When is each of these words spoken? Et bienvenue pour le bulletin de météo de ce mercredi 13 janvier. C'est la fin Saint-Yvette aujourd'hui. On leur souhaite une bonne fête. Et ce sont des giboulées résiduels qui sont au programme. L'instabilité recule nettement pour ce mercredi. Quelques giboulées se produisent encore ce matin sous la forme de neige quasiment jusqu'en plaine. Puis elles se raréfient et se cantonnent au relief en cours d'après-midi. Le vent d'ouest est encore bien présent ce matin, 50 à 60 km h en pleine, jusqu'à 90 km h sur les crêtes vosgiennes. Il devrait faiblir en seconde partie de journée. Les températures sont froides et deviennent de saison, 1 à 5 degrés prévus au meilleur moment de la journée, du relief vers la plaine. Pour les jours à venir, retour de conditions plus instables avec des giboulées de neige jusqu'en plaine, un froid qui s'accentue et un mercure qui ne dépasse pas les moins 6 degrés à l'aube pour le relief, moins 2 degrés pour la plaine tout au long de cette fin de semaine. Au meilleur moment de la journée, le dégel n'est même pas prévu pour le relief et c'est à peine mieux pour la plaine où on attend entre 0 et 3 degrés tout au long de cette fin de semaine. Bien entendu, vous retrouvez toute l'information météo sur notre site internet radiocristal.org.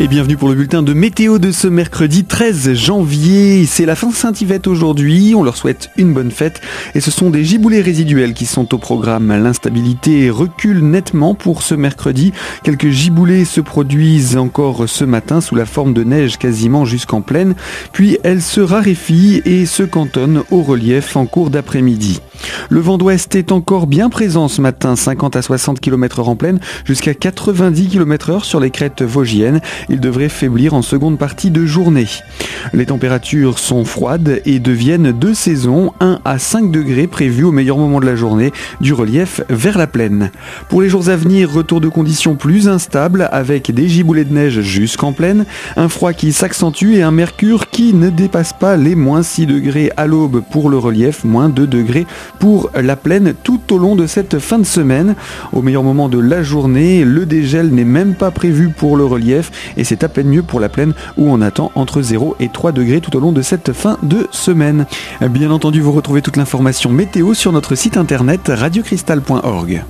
Et 0.00 0.06
bienvenue 0.06 0.36
pour 0.36 0.48
le 0.48 0.54
bulletin 0.54 0.84
de 0.84 0.92
météo 0.92 1.40
de 1.40 1.50
ce 1.50 1.66
mercredi 1.66 2.24
13 2.24 2.72
janvier. 2.72 3.66
C'est 3.66 3.84
la 3.84 3.96
fin 3.96 4.12
Saint-Yvette 4.12 4.68
aujourd'hui. 4.68 5.34
On 5.34 5.42
leur 5.42 5.56
souhaite 5.56 5.90
une 5.96 6.14
bonne 6.14 6.30
fête. 6.30 6.60
Et 6.94 7.00
ce 7.00 7.10
sont 7.10 7.30
des 7.30 7.44
giboulées 7.44 7.80
résiduels 7.80 8.32
qui 8.32 8.46
sont 8.46 8.72
au 8.72 8.78
programme. 8.78 9.26
L'instabilité 9.26 10.30
recule 10.30 10.88
nettement 10.88 11.34
pour 11.34 11.62
ce 11.62 11.74
mercredi. 11.74 12.32
Quelques 12.62 12.90
giboulées 12.90 13.44
se 13.44 13.60
produisent 13.60 14.36
encore 14.36 14.88
ce 14.88 15.04
matin 15.04 15.40
sous 15.40 15.56
la 15.56 15.66
forme 15.66 15.94
de 15.94 16.04
neige 16.04 16.38
quasiment 16.38 16.84
jusqu'en 16.84 17.20
plaine. 17.20 17.56
Puis 17.90 18.18
elles 18.22 18.42
se 18.42 18.60
raréfient 18.60 19.42
et 19.46 19.66
se 19.66 19.82
cantonnent 19.82 20.44
au 20.52 20.62
relief 20.62 21.16
en 21.16 21.26
cours 21.26 21.50
d'après-midi. 21.50 22.20
Le 22.70 22.80
vent 22.80 22.98
d'ouest 22.98 23.34
est 23.34 23.52
encore 23.52 23.86
bien 23.86 24.10
présent 24.10 24.48
ce 24.48 24.60
matin, 24.60 24.96
50 24.96 25.36
à 25.36 25.42
60 25.42 25.80
km 25.80 26.20
h 26.20 26.24
en 26.24 26.36
pleine, 26.36 26.60
jusqu'à 26.84 27.14
90 27.14 27.88
km 27.88 28.32
h 28.32 28.44
sur 28.44 28.60
les 28.60 28.70
crêtes 28.70 29.02
vosgiennes. 29.02 29.60
Il 29.88 30.00
devrait 30.00 30.28
faiblir 30.28 30.74
en 30.74 30.82
seconde 30.82 31.18
partie 31.18 31.50
de 31.50 31.64
journée. 31.64 32.06
Les 32.72 32.86
températures 32.86 33.58
sont 33.58 33.84
froides 33.84 34.40
et 34.44 34.58
deviennent 34.58 35.12
de 35.12 35.32
saison, 35.32 35.92
1 36.00 36.20
à 36.24 36.38
5 36.38 36.70
degrés 36.70 37.06
prévus 37.06 37.44
au 37.44 37.52
meilleur 37.52 37.78
moment 37.78 38.00
de 38.00 38.06
la 38.06 38.16
journée, 38.16 38.52
du 38.80 38.92
relief 38.92 39.40
vers 39.48 39.78
la 39.78 39.86
plaine. 39.86 40.30
Pour 40.68 40.82
les 40.82 40.88
jours 40.88 41.08
à 41.08 41.16
venir, 41.16 41.52
retour 41.52 41.80
de 41.80 41.88
conditions 41.88 42.36
plus 42.36 42.68
instables 42.68 43.28
avec 43.32 43.72
des 43.72 43.88
giboulées 43.88 44.24
de 44.24 44.34
neige 44.34 44.60
jusqu'en 44.60 45.12
plaine, 45.12 45.44
un 45.76 45.88
froid 45.88 46.12
qui 46.12 46.32
s'accentue 46.32 46.94
et 46.94 47.02
un 47.02 47.10
mercure 47.10 47.70
qui 47.70 47.94
ne 47.94 48.10
dépasse 48.10 48.52
pas 48.52 48.76
les 48.76 48.94
moins 48.94 49.22
6 49.22 49.46
degrés 49.46 49.90
à 49.96 50.06
l'aube 50.06 50.42
pour 50.50 50.70
le 50.70 50.78
relief, 50.78 51.24
moins 51.24 51.48
2 51.48 51.66
degrés 51.66 52.06
pour 52.38 52.70
la 52.74 52.96
plaine 52.96 53.34
tout 53.42 53.60
au 53.72 53.78
long 53.78 53.96
de 53.96 54.06
cette 54.06 54.38
fin 54.38 54.58
de 54.58 54.64
semaine. 54.64 55.14
Au 55.52 55.62
meilleur 55.62 55.82
moment 55.82 56.08
de 56.08 56.18
la 56.18 56.42
journée, 56.42 57.04
le 57.04 57.26
dégel 57.26 57.68
n'est 57.68 57.84
même 57.84 58.14
pas 58.14 58.30
prévu 58.30 58.68
pour 58.68 58.96
le 58.96 59.04
relief 59.04 59.50
et 59.76 59.84
c'est 59.84 60.04
à 60.04 60.08
peine 60.08 60.28
mieux 60.28 60.42
pour 60.42 60.60
la 60.60 60.68
plaine 60.68 60.94
où 61.16 61.30
on 61.30 61.40
attend 61.40 61.72
entre 61.74 62.02
0 62.02 62.36
et 62.40 62.48
3 62.48 62.72
degrés 62.72 63.00
tout 63.00 63.16
au 63.16 63.20
long 63.20 63.32
de 63.32 63.42
cette 63.42 63.72
fin 63.72 63.98
de 64.02 64.26
semaine. 64.30 64.86
Bien 65.20 65.50
entendu, 65.50 65.80
vous 65.80 65.92
retrouvez 65.92 66.22
toute 66.22 66.36
l'information 66.36 66.90
météo 66.90 67.34
sur 67.34 67.52
notre 67.52 67.74
site 67.74 67.96
internet 67.96 68.40
radiocristal.org. 68.48 69.82